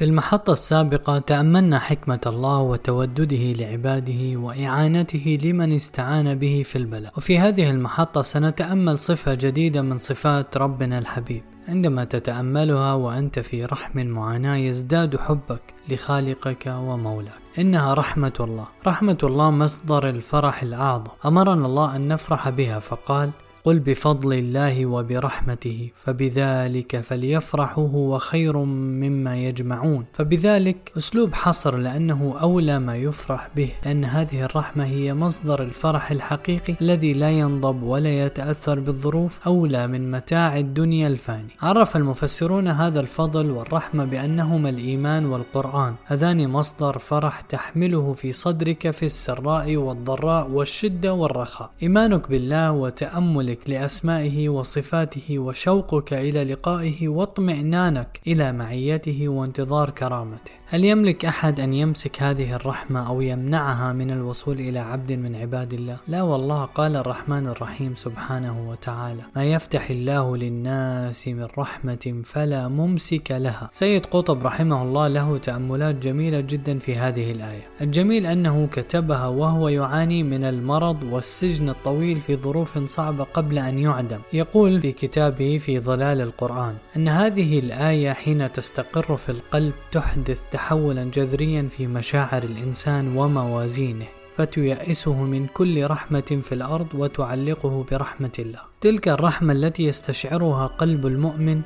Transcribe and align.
في 0.00 0.06
المحطة 0.06 0.52
السابقة 0.52 1.18
تأملنا 1.18 1.78
حكمة 1.78 2.20
الله 2.26 2.58
وتودده 2.58 3.52
لعباده 3.52 4.40
وإعانته 4.40 5.38
لمن 5.42 5.72
استعان 5.72 6.34
به 6.34 6.62
في 6.66 6.76
البلاء. 6.76 7.12
وفي 7.16 7.38
هذه 7.38 7.70
المحطة 7.70 8.22
سنتأمل 8.22 8.98
صفة 8.98 9.34
جديدة 9.34 9.82
من 9.82 9.98
صفات 9.98 10.56
ربنا 10.56 10.98
الحبيب. 10.98 11.42
عندما 11.68 12.04
تتأملها 12.04 12.94
وأنت 12.94 13.38
في 13.38 13.64
رحم 13.64 13.98
المعاناة 13.98 14.56
يزداد 14.56 15.16
حبك 15.16 15.62
لخالقك 15.88 16.66
ومولاك. 16.66 17.40
إنها 17.58 17.94
رحمة 17.94 18.32
الله. 18.40 18.66
رحمة 18.86 19.18
الله 19.22 19.50
مصدر 19.50 20.08
الفرح 20.08 20.62
الأعظم. 20.62 21.10
أمرنا 21.26 21.66
الله 21.66 21.96
أن 21.96 22.08
نفرح 22.08 22.48
بها 22.48 22.78
فقال 22.78 23.30
قل 23.64 23.78
بفضل 23.78 24.32
الله 24.32 24.86
وبرحمته 24.86 25.90
فبذلك 25.94 27.00
فليفرحوا 27.00 27.88
هو 27.88 28.18
خير 28.18 28.58
مما 28.58 29.36
يجمعون. 29.36 30.04
فبذلك 30.12 30.92
أسلوب 30.96 31.34
حصر 31.34 31.76
لأنه 31.76 32.36
أولى 32.40 32.78
ما 32.78 32.96
يفرح 32.96 33.48
به 33.56 33.72
لأن 33.84 34.04
هذه 34.04 34.42
الرحمة 34.44 34.84
هي 34.84 35.14
مصدر 35.14 35.62
الفرح 35.62 36.10
الحقيقي 36.10 36.74
الذي 36.80 37.12
لا 37.12 37.30
ينضب 37.30 37.82
ولا 37.82 38.24
يتأثر 38.26 38.80
بالظروف 38.80 39.40
أولى 39.46 39.86
من 39.86 40.10
متاع 40.10 40.58
الدنيا 40.58 41.06
الفاني. 41.08 41.50
عرف 41.62 41.96
المفسرون 41.96 42.68
هذا 42.68 43.00
الفضل 43.00 43.50
والرحمة 43.50 44.04
بأنهما 44.04 44.68
الإيمان 44.68 45.26
والقرآن. 45.26 45.94
هذان 46.04 46.48
مصدر 46.48 46.98
فرح 46.98 47.40
تحمله 47.40 48.12
في 48.12 48.32
صدرك 48.32 48.90
في 48.90 49.06
السراء 49.06 49.76
والضراء 49.76 50.50
والشدة 50.50 51.14
والرخاء. 51.14 51.70
إيمانك 51.82 52.28
بالله 52.28 52.72
وتأمل 52.72 53.49
تأملك 53.50 53.70
لأسمائه 53.70 54.48
وصفاته 54.48 55.38
وشوقك 55.38 56.12
إلى 56.12 56.44
لقائه 56.44 57.08
واطمئنانك 57.08 58.20
إلى 58.26 58.52
معيته 58.52 59.28
وانتظار 59.28 59.90
كرامته. 59.90 60.59
هل 60.72 60.84
يملك 60.84 61.24
أحد 61.24 61.60
أن 61.60 61.72
يمسك 61.72 62.22
هذه 62.22 62.54
الرحمة 62.54 63.08
أو 63.08 63.20
يمنعها 63.20 63.92
من 63.92 64.10
الوصول 64.10 64.60
إلى 64.60 64.78
عبد 64.78 65.12
من 65.12 65.36
عباد 65.36 65.72
الله؟ 65.72 65.96
لا 66.08 66.22
والله 66.22 66.64
قال 66.64 66.96
الرحمن 66.96 67.46
الرحيم 67.46 67.94
سبحانه 67.94 68.70
وتعالى: 68.70 69.22
ما 69.36 69.44
يفتح 69.44 69.90
الله 69.90 70.36
للناس 70.36 71.28
من 71.28 71.48
رحمة 71.58 72.22
فلا 72.24 72.68
ممسك 72.68 73.30
لها. 73.30 73.68
سيد 73.72 74.06
قطب 74.06 74.46
رحمه 74.46 74.82
الله 74.82 75.08
له 75.08 75.38
تأملات 75.38 75.94
جميلة 75.94 76.40
جدا 76.40 76.78
في 76.78 76.96
هذه 76.96 77.32
الآية. 77.32 77.62
الجميل 77.80 78.26
أنه 78.26 78.68
كتبها 78.72 79.26
وهو 79.26 79.68
يعاني 79.68 80.22
من 80.22 80.44
المرض 80.44 81.02
والسجن 81.02 81.68
الطويل 81.68 82.20
في 82.20 82.36
ظروف 82.36 82.78
صعبة 82.78 83.24
قبل 83.24 83.58
أن 83.58 83.78
يعدم. 83.78 84.18
يقول 84.32 84.80
في 84.80 84.92
كتابه 84.92 85.58
في 85.58 85.80
ظلال 85.80 86.20
القرآن 86.20 86.74
أن 86.96 87.08
هذه 87.08 87.58
الآية 87.58 88.12
حين 88.12 88.52
تستقر 88.52 89.16
في 89.16 89.28
القلب 89.28 89.72
تحدث 89.92 90.40
تحولا 90.60 91.04
جذريا 91.04 91.62
في 91.62 91.86
مشاعر 91.86 92.42
الإنسان 92.42 93.16
وموازينه 93.16 94.06
فتيأسه 94.36 95.24
من 95.24 95.46
كل 95.46 95.86
رحمة 95.86 96.40
في 96.42 96.52
الأرض 96.52 96.86
وتعلقه 96.94 97.84
برحمة 97.90 98.32
الله. 98.38 98.60
تلك 98.80 99.08
الرحمة 99.08 99.52
التي 99.52 99.84
يستشعرها 99.84 100.66
قلب 100.66 101.06
المؤمن 101.06 101.60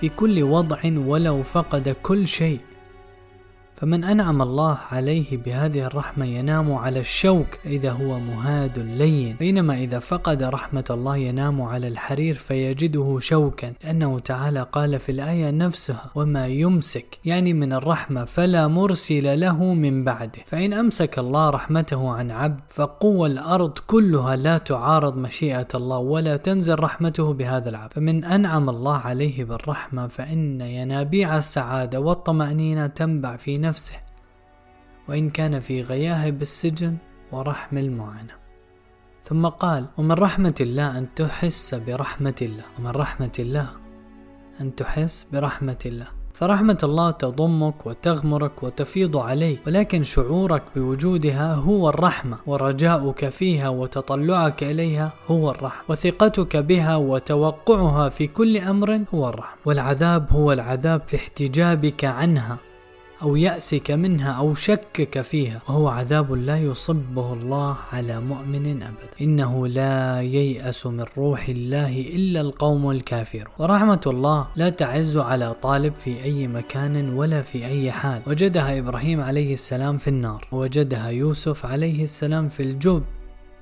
في 0.00 0.08
كل 0.08 0.42
وضع 0.42 0.80
ولو 0.84 1.42
فقد 1.42 1.96
كل 2.02 2.28
شيء 2.28 2.60
فمن 3.80 4.04
أنعم 4.04 4.42
الله 4.42 4.78
عليه 4.92 5.36
بهذه 5.36 5.80
الرحمة 5.86 6.24
ينام 6.24 6.72
على 6.72 7.00
الشوك 7.00 7.46
إذا 7.66 7.90
هو 7.90 8.18
مهاد 8.18 8.78
لين. 8.78 9.36
بينما 9.36 9.74
إذا 9.74 9.98
فقد 9.98 10.42
رحمة 10.42 10.84
الله 10.90 11.16
ينام 11.16 11.62
على 11.62 11.88
الحرير 11.88 12.34
فيجده 12.34 13.18
شوكا. 13.18 13.72
لأنه 13.84 14.18
تعالى 14.18 14.66
قال 14.72 14.98
في 14.98 15.12
الآية 15.12 15.50
نفسها 15.50 16.10
وما 16.14 16.46
يمسك 16.46 17.18
يعني 17.24 17.52
من 17.52 17.72
الرحمة 17.72 18.24
فلا 18.24 18.68
مرسل 18.68 19.40
له 19.40 19.74
من 19.74 20.04
بعده. 20.04 20.42
فإن 20.46 20.72
أمسك 20.72 21.18
الله 21.18 21.50
رحمته 21.50 22.10
عن 22.10 22.30
عبد 22.30 22.60
فقوى 22.68 23.28
الأرض 23.28 23.78
كلها 23.86 24.36
لا 24.36 24.58
تعارض 24.58 25.16
مشيئة 25.16 25.68
الله 25.74 25.98
ولا 25.98 26.36
تنزل 26.36 26.74
رحمته 26.80 27.32
بهذا 27.32 27.68
العبد. 27.68 27.92
فمن 27.92 28.24
أنعم 28.24 28.68
الله 28.68 28.96
عليه 28.96 29.44
بالرحمة 29.44 30.06
فإن 30.06 30.60
ينابيع 30.60 31.36
السعادة 31.36 32.00
والطمأنينة 32.00 32.86
تنبع 32.86 33.36
في 33.36 33.58
نفسه 33.58 33.69
نفسه 33.70 33.96
وإن 35.08 35.30
كان 35.30 35.60
في 35.60 35.82
غياهب 35.82 36.42
السجن 36.42 36.96
ورحم 37.32 37.78
المعاناة. 37.78 38.38
ثم 39.24 39.46
قال 39.46 39.86
ومن 39.98 40.12
رحمة 40.12 40.54
الله 40.60 40.98
أن 40.98 41.14
تحس 41.14 41.74
برحمة 41.74 42.34
الله 42.42 42.64
ومن 42.78 42.90
رحمة 42.90 43.36
الله 43.38 43.68
أن 44.60 44.74
تحس 44.74 45.26
برحمة 45.32 45.78
الله. 45.86 46.06
فرحمة 46.34 46.78
الله 46.82 47.10
تضمك 47.10 47.86
وتغمرك 47.86 48.62
وتفيض 48.62 49.16
عليك 49.16 49.66
ولكن 49.66 50.02
شعورك 50.02 50.62
بوجودها 50.76 51.54
هو 51.54 51.88
الرحمة 51.88 52.36
ورجاؤك 52.46 53.28
فيها 53.28 53.68
وتطلعك 53.68 54.62
إليها 54.62 55.12
هو 55.26 55.50
الرحمة 55.50 55.84
وثقتك 55.88 56.56
بها 56.56 56.96
وتوقعها 56.96 58.08
في 58.08 58.26
كل 58.26 58.56
أمر 58.56 59.04
هو 59.14 59.28
الرحمة. 59.28 59.60
والعذاب 59.64 60.32
هو 60.32 60.52
العذاب 60.52 61.00
في 61.06 61.16
احتجابك 61.16 62.04
عنها. 62.04 62.58
أو 63.22 63.36
يأسك 63.36 63.90
منها 63.90 64.32
أو 64.32 64.54
شكك 64.54 65.20
فيها 65.20 65.60
وهو 65.68 65.88
عذاب 65.88 66.32
لا 66.32 66.56
يصبه 66.58 67.32
الله 67.32 67.76
على 67.92 68.20
مؤمن 68.20 68.82
أبدا 68.82 69.10
إنه 69.20 69.66
لا 69.66 70.20
ييأس 70.20 70.86
من 70.86 71.04
روح 71.18 71.48
الله 71.48 72.00
إلا 72.00 72.40
القوم 72.40 72.90
الكافر. 72.90 73.48
ورحمة 73.58 74.00
الله 74.06 74.46
لا 74.56 74.68
تعز 74.68 75.18
على 75.18 75.54
طالب 75.54 75.94
في 75.94 76.24
أي 76.24 76.46
مكان 76.46 77.14
ولا 77.14 77.42
في 77.42 77.66
أي 77.66 77.92
حال. 77.92 78.22
وجدها 78.26 78.78
إبراهيم 78.78 79.20
عليه 79.20 79.52
السلام 79.52 79.98
في 79.98 80.08
النار 80.08 80.48
ووجدها 80.52 81.08
يوسف 81.08 81.66
عليه 81.66 82.02
السلام 82.02 82.48
في 82.48 82.62
الجب 82.62 83.02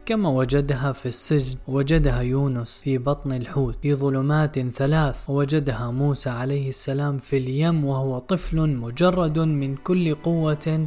كما 0.08 0.28
وجدها 0.28 0.92
في 0.92 1.06
السجن؟ 1.06 1.58
وجدها 1.68 2.20
يونس 2.20 2.80
في 2.84 2.98
بطن 2.98 3.32
الحوت. 3.32 3.76
في 3.82 3.94
ظلمات 3.94 4.58
ثلاث 4.58 5.30
ووجدها 5.30 5.90
موسى 5.90 6.30
عليه 6.30 6.68
السلام 6.68 7.18
في 7.18 7.36
اليم 7.36 7.84
وهو 7.84 8.18
طفل 8.18 8.68
مجرد 8.68 9.38
من 9.38 9.76
كل 9.76 10.14
قوة 10.14 10.86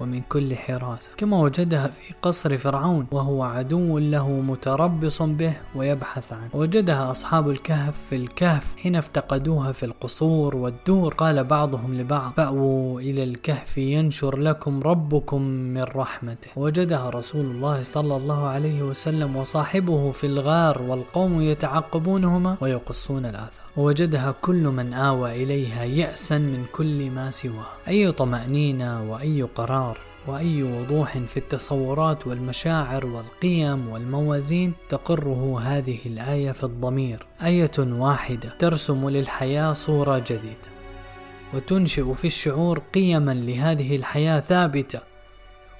ومن 0.00 0.20
كل 0.20 0.56
حراسة 0.56 1.10
كما 1.16 1.36
وجدها 1.40 1.86
في 1.86 2.14
قصر 2.22 2.56
فرعون 2.56 3.06
وهو 3.10 3.42
عدو 3.42 3.98
له 3.98 4.30
متربص 4.30 5.22
به 5.22 5.52
ويبحث 5.74 6.32
عنه. 6.32 6.50
وجدها 6.54 7.10
أصحاب 7.10 7.50
الكهف 7.50 7.98
في 7.98 8.16
الكهف 8.16 8.76
حين 8.76 8.96
افتقدوها 8.96 9.72
في 9.72 9.86
القصور 9.86 10.56
والدور. 10.56 11.14
قال 11.14 11.44
بعضهم 11.44 11.94
لبعض 11.94 12.32
فأووا 12.36 13.00
إلى 13.00 13.24
الكهف 13.24 13.78
ينشر 13.78 14.36
لكم 14.38 14.80
ربكم 14.82 15.42
من 15.42 15.82
رحمته. 15.82 16.48
وجدها 16.56 17.10
رسول 17.10 17.46
الله 17.46 17.82
صلى 17.82 18.16
الله 18.16 18.46
عليه 18.46 18.82
وسلم 18.82 19.36
وصاحبه 19.36 20.12
في 20.12 20.26
الغار 20.26 20.82
والقوم 20.82 21.40
يتعقبونهما 21.40 22.56
ويقصون 22.60 23.26
الآثار. 23.26 23.65
ووجدها 23.76 24.34
كل 24.40 24.62
من 24.62 24.94
آوى 24.94 25.42
إليها 25.42 25.84
يأسا 25.84 26.38
من 26.38 26.64
كل 26.72 27.10
ما 27.10 27.30
سواه 27.30 27.66
أي 27.88 28.12
طمأنينة 28.12 29.12
وأي 29.12 29.42
قرار 29.42 29.98
وأي 30.26 30.62
وضوح 30.62 31.18
في 31.18 31.36
التصورات 31.36 32.26
والمشاعر 32.26 33.06
والقيم 33.06 33.88
والموازين 33.88 34.72
تقره 34.88 35.60
هذه 35.60 35.98
الآية 36.06 36.52
في 36.52 36.64
الضمير. 36.64 37.26
آية 37.42 37.70
واحدة 37.78 38.48
ترسم 38.58 39.08
للحياة 39.08 39.72
صورة 39.72 40.18
جديدة. 40.18 40.68
وتنشئ 41.54 42.12
في 42.12 42.26
الشعور 42.26 42.82
قيما 42.94 43.34
لهذه 43.34 43.96
الحياة 43.96 44.40
ثابتة. 44.40 45.00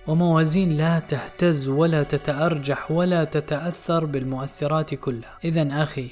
وموازين 0.06 0.76
لا 0.76 0.98
تهتز 0.98 1.68
ولا 1.68 2.02
تتأرجح 2.02 2.90
ولا 2.90 3.24
تتأثر 3.24 4.04
بالمؤثرات 4.04 4.94
كلها. 4.94 5.38
إذا 5.44 5.82
أخي 5.82 6.08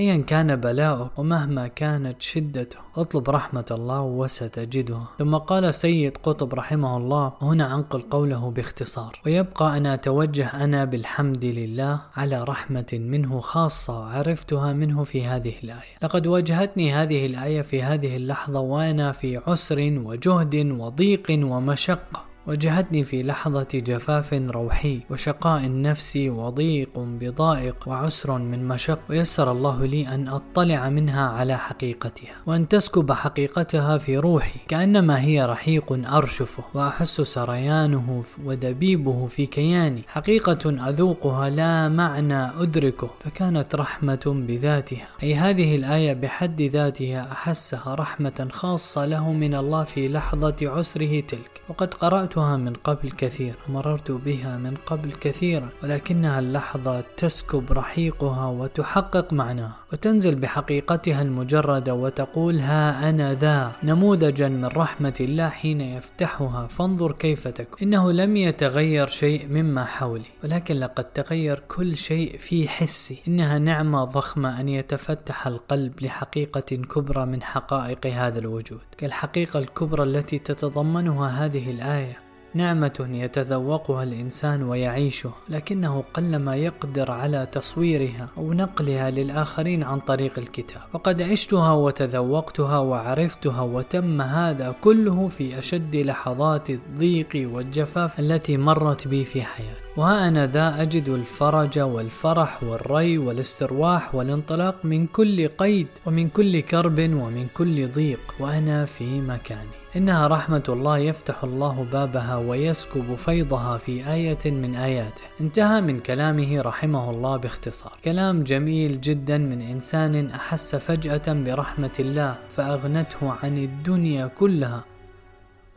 أيا 0.00 0.16
كان 0.16 0.56
بلاؤك 0.56 1.18
ومهما 1.18 1.68
كانت 1.68 2.22
شدته 2.22 2.78
اطلب 2.96 3.30
رحمة 3.30 3.64
الله 3.70 4.00
وستجدها 4.00 5.08
ثم 5.18 5.36
قال 5.36 5.74
سيد 5.74 6.16
قطب 6.16 6.54
رحمه 6.54 6.96
الله 6.96 7.32
هنا 7.42 7.74
أنقل 7.74 8.00
قوله 8.00 8.50
باختصار 8.50 9.20
ويبقى 9.26 9.76
أن 9.76 9.86
أتوجه 9.86 10.64
أنا 10.64 10.84
بالحمد 10.84 11.44
لله 11.44 12.00
على 12.16 12.44
رحمة 12.44 12.86
منه 12.92 13.40
خاصة 13.40 14.04
عرفتها 14.04 14.72
منه 14.72 15.04
في 15.04 15.26
هذه 15.26 15.54
الآية. 15.64 15.96
لقد 16.02 16.26
واجهتني 16.26 16.92
هذه 16.92 17.26
الآية 17.26 17.62
في 17.62 17.82
هذه 17.82 18.16
اللحظة 18.16 18.60
وأنا 18.60 19.12
في 19.12 19.40
عسر 19.46 20.00
وجهد 20.04 20.56
وضيق 20.56 21.26
ومشقة. 21.30 22.31
واجهتني 22.46 23.04
في 23.04 23.22
لحظة 23.22 23.68
جفاف 23.74 24.34
روحي 24.34 25.00
وشقاء 25.10 25.62
نفسي 25.68 26.30
وضيق 26.30 26.98
بضائق 26.98 27.76
وعسر 27.86 28.38
من 28.38 28.68
مشق. 28.68 28.98
ويسر 29.10 29.52
الله 29.52 29.84
لي 29.86 30.08
أن 30.08 30.28
أطلع 30.28 30.88
منها 30.88 31.28
على 31.28 31.58
حقيقتها 31.58 32.32
وأن 32.46 32.68
تسكب 32.68 33.12
حقيقتها 33.12 33.98
في 33.98 34.18
روحي 34.18 34.60
كأنما 34.68 35.20
هي 35.20 35.44
رحيق 35.44 35.92
أرشفه 36.16 36.64
وأحس 36.74 37.20
سريانه 37.20 38.24
ودبيبه 38.44 39.26
في 39.26 39.46
كياني. 39.46 40.02
حقيقة 40.06 40.88
أذوقها 40.88 41.50
لا 41.50 41.88
معنى 41.88 42.62
أدركه 42.62 43.10
فكانت 43.20 43.74
رحمة 43.74 44.22
بذاتها. 44.26 45.08
أي 45.22 45.34
هذه 45.34 45.76
الآية 45.76 46.12
بحد 46.12 46.62
ذاتها 46.62 47.32
أحسها 47.32 47.94
رحمة 47.94 48.48
خاصة 48.52 49.04
له 49.04 49.32
من 49.32 49.54
الله 49.54 49.84
في 49.84 50.08
لحظة 50.08 50.56
عسره 50.62 51.20
تلك. 51.20 51.62
وقد 51.68 51.94
قرأتها 52.32 52.56
من 52.56 52.72
قبل 52.72 53.10
كثير 53.10 53.54
مررت 53.68 54.10
بها 54.10 54.56
من 54.56 54.74
قبل 54.86 55.12
كثيرا 55.12 55.68
ولكنها 55.82 56.38
اللحظة 56.38 57.04
تسكب 57.16 57.72
رحيقها 57.72 58.46
وتحقق 58.46 59.32
معناها 59.32 59.76
وتنزل 59.92 60.34
بحقيقتها 60.34 61.22
المجردة 61.22 61.94
وتقول 61.94 62.60
ها 62.60 63.10
أنا 63.10 63.34
ذا. 63.34 63.72
نموذجا 63.84 64.48
من 64.48 64.64
رحمة 64.64 65.14
الله 65.20 65.48
حين 65.48 65.80
يفتحها 65.80 66.66
فانظر 66.66 67.12
كيف 67.12 67.48
تكون. 67.48 67.78
إنه 67.82 68.12
لم 68.12 68.36
يتغير 68.36 69.06
شيء 69.06 69.46
مما 69.48 69.84
حولي 69.84 70.30
ولكن 70.44 70.74
لقد 70.74 71.04
تغير 71.04 71.62
كل 71.68 71.96
شيء 71.96 72.38
في 72.38 72.68
حسي. 72.68 73.18
إنها 73.28 73.58
نعمة 73.58 74.04
ضخمة 74.04 74.60
أن 74.60 74.68
يتفتح 74.68 75.46
القلب 75.46 76.02
لحقيقة 76.02 76.76
كبرى 76.76 77.26
من 77.26 77.42
حقائق 77.42 78.06
هذا 78.06 78.38
الوجود. 78.38 78.80
كالحقيقة 78.98 79.58
الكبرى 79.58 80.02
التي 80.02 80.38
تتضمنها 80.38 81.44
هذه 81.44 81.70
الآية. 81.70 82.21
نعمة 82.54 83.08
يتذوقها 83.12 84.02
الإنسان 84.02 84.62
ويعيشها 84.62 85.32
لكنه 85.48 86.04
قلما 86.14 86.56
يقدر 86.56 87.10
على 87.10 87.46
تصويرها 87.52 88.28
أو 88.36 88.52
نقلها 88.52 89.10
للآخرين 89.10 89.82
عن 89.82 90.00
طريق 90.00 90.38
الكتاب. 90.38 90.82
وقد 90.92 91.22
عشتها 91.22 91.72
وتذوقتها 91.72 92.78
وعرفتها 92.78 93.60
وتم 93.60 94.20
هذا 94.20 94.74
كله 94.80 95.28
في 95.28 95.58
أشد 95.58 95.96
لحظات 95.96 96.70
الضيق 96.70 97.48
والجفاف 97.52 98.20
التي 98.20 98.56
مرت 98.56 99.08
بي 99.08 99.24
في 99.24 99.42
حياتي. 99.42 99.80
وها 99.96 100.28
أنا 100.28 100.46
ذا 100.46 100.82
أجد 100.82 101.08
الفرج 101.08 101.78
والفرح 101.78 102.62
والري 102.64 103.18
والاسترواح 103.18 104.14
والانطلاق 104.14 104.84
من 104.84 105.06
كل 105.06 105.48
قيد 105.48 105.86
ومن 106.06 106.28
كل 106.28 106.60
كرب 106.60 106.98
ومن 106.98 107.46
كل 107.54 107.88
ضيق 107.88 108.20
وأنا 108.40 108.84
في 108.84 109.20
مكاني. 109.20 109.81
إنها 109.96 110.26
رحمة 110.26 110.62
الله 110.68 110.98
يفتح 110.98 111.44
الله 111.44 111.86
بابها 111.92 112.36
ويسكب 112.36 113.14
فيضها 113.14 113.78
في 113.78 114.12
آية 114.12 114.38
من 114.44 114.74
آياته. 114.74 115.24
انتهى 115.40 115.80
من 115.80 115.98
كلامه 115.98 116.60
رحمه 116.60 117.10
الله 117.10 117.36
باختصار. 117.36 117.98
كلام 118.04 118.42
جميل 118.42 119.00
جدا 119.00 119.38
من 119.38 119.60
إنسان 119.60 120.30
أحس 120.30 120.76
فجأة 120.76 121.32
برحمة 121.32 121.92
الله 121.98 122.38
فأغنته 122.50 123.32
عن 123.42 123.58
الدنيا 123.58 124.26
كلها 124.26 124.84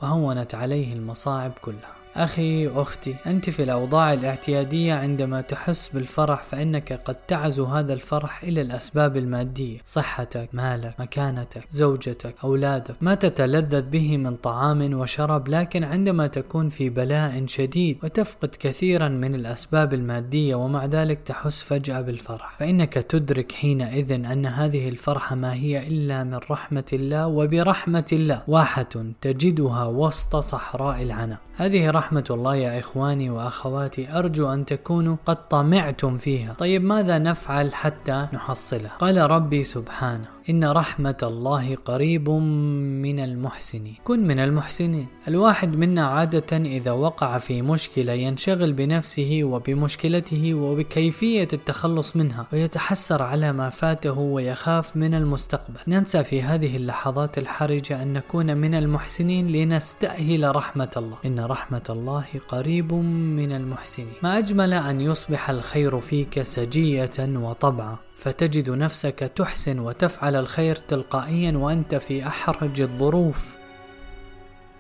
وهونت 0.01 0.55
عليه 0.55 0.93
المصاعب 0.93 1.51
كلها. 1.61 1.94
أخي 2.15 2.67
أختي 2.67 3.15
أنت 3.25 3.49
في 3.49 3.63
الأوضاع 3.63 4.13
الاعتيادية 4.13 4.93
عندما 4.93 5.41
تحس 5.41 5.89
بالفرح 5.89 6.43
فإنك 6.43 6.93
قد 6.93 7.15
تعزو 7.15 7.65
هذا 7.65 7.93
الفرح 7.93 8.43
إلى 8.43 8.61
الأسباب 8.61 9.17
المادية 9.17 9.77
صحتك 9.83 10.49
مالك 10.53 10.95
مكانتك 10.99 11.63
زوجتك 11.69 12.35
أولادك. 12.43 12.95
ما 13.01 13.15
تتلذذ 13.15 13.81
به 13.81 14.17
من 14.17 14.35
طعام 14.35 14.93
وشراب 14.93 15.47
لكن 15.47 15.83
عندما 15.83 16.27
تكون 16.27 16.69
في 16.69 16.89
بلاء 16.89 17.45
شديد 17.45 17.97
وتفقد 18.03 18.55
كثيرا 18.59 19.07
من 19.07 19.35
الأسباب 19.35 19.93
المادية 19.93 20.55
ومع 20.55 20.85
ذلك 20.85 21.19
تحس 21.25 21.63
فجأة 21.63 22.01
بالفرح 22.01 22.55
فإنك 22.59 22.93
تدرك 22.93 23.51
حينئذ 23.51 24.11
أن 24.11 24.45
هذه 24.45 24.89
الفرحة 24.89 25.35
ما 25.35 25.53
هي 25.53 25.87
إلا 25.87 26.23
من 26.23 26.39
رحمة 26.51 26.85
الله 26.93 27.27
وبرحمة 27.27 28.05
الله 28.11 28.41
واحة 28.47 29.05
تجدها 29.21 29.85
وسط 29.85 30.35
صحراء 30.35 31.01
العناء. 31.01 31.39
هذه 31.57 31.89
رحمة 31.89 32.23
الله 32.29 32.55
يا 32.55 32.79
إخواني 32.79 33.29
وأخواتي 33.29 34.19
أرجو 34.19 34.53
أن 34.53 34.65
تكونوا 34.65 35.15
قد 35.25 35.47
طمعتم 35.47 36.17
فيها. 36.17 36.53
طيب 36.53 36.83
ماذا 36.83 37.17
نفعل 37.17 37.73
حتى 37.73 38.27
نحصلها؟ 38.33 38.91
قال 38.99 39.31
ربي 39.31 39.63
سبحانه 39.63 40.25
إن 40.49 40.63
رحمة 40.65 41.17
الله 41.23 41.75
قريب 41.75 42.29
من 42.29 43.19
المحسنين. 43.19 43.95
كن 44.03 44.27
من 44.27 44.39
المحسنين. 44.39 45.07
الواحد 45.27 45.75
منا 45.75 46.05
عادة 46.05 46.57
إذا 46.57 46.91
وقع 46.91 47.37
في 47.37 47.61
مشكلة 47.61 48.13
ينشغل 48.13 48.73
بنفسه 48.73 49.39
وبمشكلته 49.43 50.53
وبكيفية 50.53 51.47
التخلص 51.53 52.15
منها 52.15 52.47
ويتحسر 52.53 53.23
على 53.23 53.53
ما 53.53 53.69
فاته 53.69 54.19
ويخاف 54.19 54.97
من 54.97 55.13
المستقبل. 55.13 55.79
ننسى 55.87 56.23
في 56.23 56.41
هذه 56.41 56.77
اللحظات 56.77 57.37
الحرجة 57.37 58.03
أن 58.03 58.13
نكون 58.13 58.57
من 58.57 58.75
المحسنين 58.75 59.47
لنستأهل 59.47 60.55
رحمة 60.55 60.91
الله. 60.97 61.17
إن 61.25 61.44
رحمة 61.45 61.83
الله 61.89 62.25
قريب 62.47 62.93
من 62.93 63.51
المحسنين. 63.51 64.13
ما 64.23 64.37
أجمل 64.37 64.73
أن 64.73 65.01
يصبح 65.01 65.49
الخير 65.49 65.99
فيك 65.99 66.43
سجية 66.43 67.11
وطبعا 67.19 67.97
فتجد 68.17 68.69
نفسك 68.69 69.31
تحسن 69.35 69.79
وتفعل 69.79 70.35
الخير 70.35 70.75
تلقائيا 70.75 71.57
وأنت 71.57 71.95
في 71.95 72.27
أحرج 72.27 72.81
الظروف. 72.81 73.57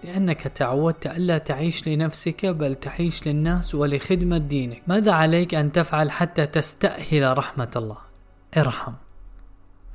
لأنك 0.03 0.41
تعودت 0.41 1.07
ألا 1.07 1.37
تعيش 1.37 1.87
لنفسك 1.87 2.45
بل 2.45 2.75
تعيش 2.75 3.27
للناس 3.27 3.75
ولخدمة 3.75 4.37
دينك. 4.37 4.81
ماذا 4.87 5.11
عليك 5.11 5.55
أن 5.55 5.71
تفعل 5.71 6.11
حتى 6.11 6.45
تستأهل 6.45 7.37
رحمة 7.37 7.71
الله؟ 7.75 7.97
ارحم. 8.57 8.93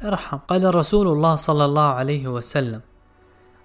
ارحم. 0.04 0.36
قال 0.36 0.74
رسول 0.74 1.08
الله 1.08 1.36
صلى 1.36 1.64
الله 1.64 1.88
عليه 1.88 2.28
وسلم 2.28 2.80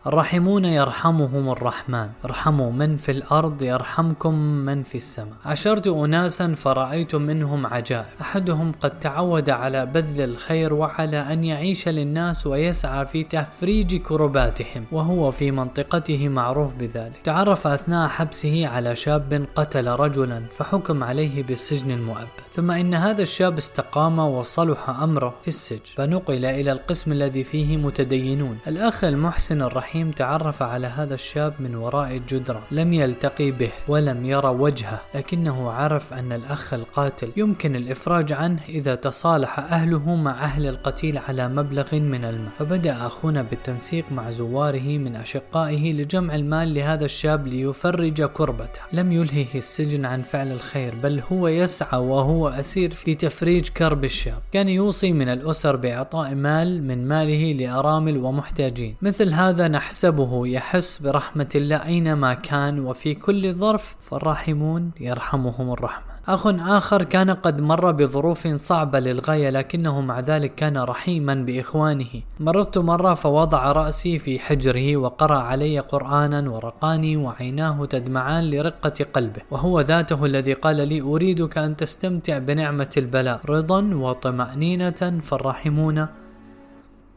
الراحمون 0.08 0.66
يرحمهم 0.66 1.50
الرحمن. 1.50 2.10
ارحموا 2.26 2.72
من 2.72 2.98
في 2.98 3.12
الأرض 3.12 3.62
يرحمكم 3.62 4.34
من 4.36 4.84
في 4.84 4.96
السماء. 4.96 5.38
عشرت 5.46 5.88
أناسا 5.88 6.56
فرأيت 6.56 7.16
منهم 7.16 7.66
عجائب. 7.66 8.06
أحدهم 8.22 8.72
قد 8.82 9.00
تعود 9.00 9.50
على 9.50 9.86
بذل 9.86 10.22
الخير 10.22 10.74
وعلى 10.74 11.18
أن 11.18 11.44
يعيش 11.44 11.90
للناس 11.90 12.48
ويسعى 12.48 13.06
في 13.06 13.24
تفريج 13.24 14.02
كرباتهم 14.02 14.86
وهو 14.92 15.32
في 15.32 15.52
منطقته 15.52 16.30
معروف 16.30 16.76
بذلك. 16.76 17.22
تعرف 17.24 17.68
أثناء 17.68 18.08
حبسه 18.08 18.68
على 18.68 18.96
شاب 18.96 19.46
قتل 19.56 19.88
رجلا 19.88 20.44
فحكم 20.52 21.04
عليه 21.04 21.44
بالسجن 21.44 21.92
المؤبد. 21.92 22.46
ثم 22.54 22.72
إن 22.72 22.94
هذا 22.94 23.22
الشاب 23.22 23.58
استقام 23.58 24.20
وصلح 24.20 24.90
أمره 24.90 25.34
في 25.42 25.48
السجن. 25.48 25.96
فنقل 25.96 26.46
إلى 26.46 26.72
القسم 26.72 27.12
الذي 27.12 27.44
فيه 27.44 27.78
متدينون. 27.78 28.58
الأخ 28.68 29.04
المحسن 29.04 29.62
الرحيم 29.62 29.95
الرحيم 29.96 30.12
تعرف 30.12 30.64
على 30.64 30.88
هذا 30.88 31.14
الشاب 31.14 31.54
من 31.60 31.76
وراء 31.76 32.18
الجدران 32.18 32.62
لم 32.72 32.94
يلتقي 32.94 33.52
به 33.52 33.70
ولم 33.88 34.26
يرى 34.26 34.50
وجهه 34.50 35.02
لكنه 35.16 35.72
عرف 35.72 36.14
أن 36.14 36.32
الأخ 36.32 36.74
القاتل 36.74 37.32
يمكن 37.38 37.76
الإفراج 37.76 38.34
عنه 38.34 38.60
إذا 38.70 38.96
تصالح 38.96 39.60
أهله 39.60 40.16
مع 40.16 40.32
أهل 40.44 40.68
القتيل 40.68 41.18
على 41.18 41.48
مبلغ 41.48 41.96
من 41.96 42.26
المال. 42.26 42.50
فبدأ 42.60 43.08
أخونا 43.08 43.42
بالتنسيق 43.42 44.06
مع 44.12 44.32
زواره 44.32 44.98
من 44.98 45.16
أشقائه 45.16 45.94
لجمع 45.94 46.36
المال 46.36 46.74
لهذا 46.74 47.06
الشاب 47.06 47.48
ليفرج 47.48 48.24
كربته. 48.24 48.82
لم 48.94 49.12
يلهه 49.12 49.56
السجن 49.56 50.06
عن 50.06 50.22
فعل 50.22 50.52
الخير 50.52 50.96
بل 50.96 51.22
هو 51.32 51.48
يسعى 51.48 52.00
وهو 52.00 52.48
أسير 52.48 52.92
في 52.92 53.16
تفريج 53.16 53.70
كرب 53.70 54.04
الشاب. 54.04 54.42
كان 54.52 54.70
يوصي 54.70 55.14
من 55.14 55.30
الأسر 55.30 55.76
بإعطاء 55.76 56.36
مال 56.36 56.84
من 56.84 57.08
ماله 57.08 57.54
لأرامل 57.54 58.18
ومحتاجين. 58.18 58.96
مثل 59.02 59.34
هذا 59.34 59.68
نحن 59.68 59.85
نحسبه 59.86 60.48
يحس 60.48 60.98
برحمة 60.98 61.50
الله 61.56 61.86
أينما 61.86 62.34
كان 62.34 62.80
وفي 62.80 63.14
كل 63.14 63.54
ظرف 63.54 63.96
فالراحمون 64.02 64.92
يرحمهم 65.00 65.72
الرحمن 65.72 66.16
أخ 66.28 66.48
آخر 66.48 67.04
كان 67.04 67.30
قد 67.30 67.62
مر 67.62 67.92
بظروف 67.92 68.48
صعبة 68.48 69.00
للغاية 69.00 69.50
لكنه 69.50 70.02
مع 70.02 70.20
ذلك 70.20 70.56
كان 70.56 70.78
رحيما 70.78 71.34
بإخوانه. 71.34 72.14
مررت 72.40 72.78
مرة 72.78 73.14
فوضع 73.14 73.72
رأسي 73.72 74.20
في 74.20 74.40
حجره 74.40 74.98
وقرأ 74.98 75.38
علي 75.38 75.80
قرآنا 75.80 76.50
ورقاني 76.50 77.18
وعيناه 77.18 77.86
تدمعان 77.86 78.50
لرقة 78.50 79.06
قلبه. 79.14 79.42
وهو 79.52 79.82
ذاته 79.82 80.26
الذي 80.26 80.54
قال 80.54 80.88
لي 80.88 81.02
أريدك 81.02 81.58
أن 81.58 81.76
تستمتع 81.76 82.38
بنعمة 82.38 82.94
البلاء 82.98 83.40
رضا 83.50 83.82
وطمأنينة 83.94 85.20
فالراحمون 85.22 86.08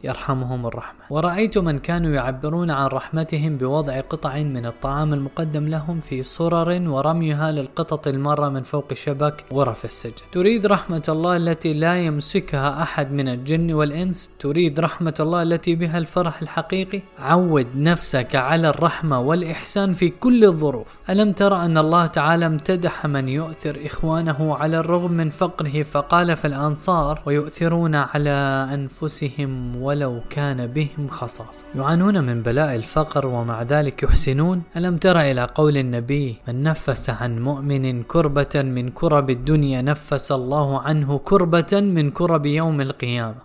يرحمهم 0.05 0.67
الرحمة. 0.67 1.01
ورأيت 1.11 1.59
من 1.59 1.79
كانوا 1.79 2.11
يعبرون 2.11 2.71
عن 2.71 2.87
رحمتهم 2.87 3.57
بوضع 3.57 4.01
قطع 4.01 4.37
من 4.37 4.67
الطعام 4.67 5.15
المقدم 5.15 5.67
لهم 5.67 6.01
في 6.01 6.23
صرر 6.23 6.89
ورميها 6.89 7.53
للقطط 7.53 8.09
المارة 8.09 8.49
من 8.49 8.63
فوق 8.63 8.95
شبك 8.95 9.45
غرف 9.53 9.85
السجن. 9.85 10.13
تريد 10.33 10.67
رحمة 10.67 11.03
الله 11.09 11.37
التي 11.37 11.73
لا 11.75 11.97
يمسكها 11.97 12.83
أحد 12.83 13.13
من 13.13 13.29
الجن 13.29 13.73
والإنس؟ 13.73 14.33
تريد 14.39 14.81
رحمة 14.81 15.15
الله 15.21 15.43
التي 15.43 15.75
بها 15.75 15.99
الفرح 15.99 16.43
الحقيقي؟ 16.43 17.03
عود 17.19 17.67
نفسك 17.75 18.37
على 18.37 18.69
الرحمة 18.69 19.21
والإحسان 19.21 19.93
في 19.93 20.09
كل 20.09 20.45
الظروف. 20.45 20.99
ألم 21.11 21.33
ترى 21.33 21.57
أن 21.65 21.79
الله 21.79 22.07
تعالى 22.07 22.47
امتدح 22.47 23.07
من 23.07 23.29
يؤثر 23.29 23.81
إخوانه 23.87 24.57
على 24.57 24.79
الرغم 24.79 25.13
من 25.13 25.31
فقره؟ 25.31 25.83
فقال 25.83 26.37
في 26.37 26.47
الأنصار 26.47 27.23
ويؤثرون 27.27 27.95
على 27.95 28.69
أنفسهم 28.75 29.83
ولو 29.89 30.21
كان 30.31 30.67
بهم 30.67 31.09
خصاصة. 31.09 31.65
يعانون 31.75 32.25
من 32.25 32.43
بلاء 32.43 32.75
الفقر 32.75 33.27
ومع 33.27 33.63
ذلك 33.63 34.03
يحسنون. 34.03 34.63
ألم 34.77 34.97
تر 34.97 35.21
إلى 35.21 35.49
قول 35.55 35.77
النبي 35.77 36.37
من 36.49 36.63
نفس 36.63 37.11
عن 37.11 37.39
مؤمن 37.39 38.03
كربة 38.03 38.55
من 38.55 38.89
كرب 38.89 39.31
الدنيا 39.31 39.83
نفس 39.83 40.33
الله 40.33 40.81
عنه 40.81 41.19
كربة 41.25 41.73
من 41.73 42.11
كرب 42.11 42.47
يوم 42.47 42.81
القيامة. 42.81 43.43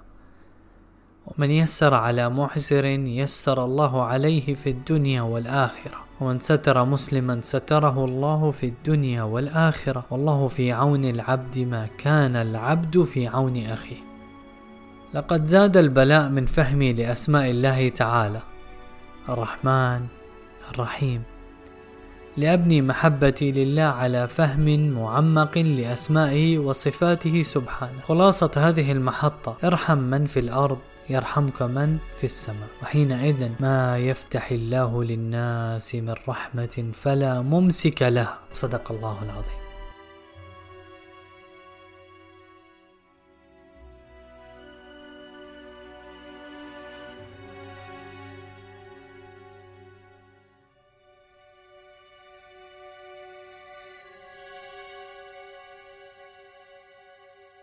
ومن 1.27 1.51
يسر 1.51 1.93
على 1.93 2.29
معسر 2.29 2.85
يسر 2.85 3.65
الله 3.65 4.03
عليه 4.03 4.53
في 4.53 4.69
الدنيا 4.69 5.21
والآخرة. 5.21 5.97
ومن 6.21 6.39
ستر 6.39 6.85
مسلما 6.85 7.41
ستره 7.41 8.05
الله 8.05 8.51
في 8.51 8.65
الدنيا 8.65 9.23
والآخرة. 9.23 10.05
والله 10.11 10.47
في 10.47 10.71
عون 10.71 11.05
العبد 11.05 11.59
ما 11.59 11.87
كان 11.97 12.35
العبد 12.35 13.03
في 13.03 13.27
عون 13.27 13.57
أخيه. 13.57 14.12
لقد 15.13 15.45
زاد 15.45 15.77
البلاء 15.77 16.29
من 16.29 16.45
فهمي 16.45 16.93
لأسماء 16.93 17.49
الله 17.49 17.89
تعالى. 17.89 18.39
الرحمن 19.29 20.05
الرحيم. 20.71 21.23
لأبني 22.37 22.81
محبتي 22.81 23.51
لله 23.51 23.83
على 23.83 24.27
فهم 24.27 24.89
معمق 24.89 25.57
لأسمائه 25.57 26.57
وصفاته 26.57 27.41
سبحانه. 27.43 28.01
خلاصة 28.01 28.51
هذه 28.57 28.91
المحطة 28.91 29.57
ارحم 29.63 29.97
من 29.97 30.25
في 30.25 30.39
الأرض 30.39 30.77
يرحمك 31.09 31.61
من 31.61 31.97
في 32.17 32.23
السماء. 32.23 32.69
وحينئذ 32.81 33.49
ما 33.59 33.97
يفتح 33.97 34.51
الله 34.51 35.03
للناس 35.03 35.95
من 35.95 36.15
رحمة 36.27 36.91
فلا 36.93 37.41
ممسك 37.41 38.01
لها. 38.01 38.39
صدق 38.53 38.91
الله 38.91 39.17
العظيم. 39.23 39.62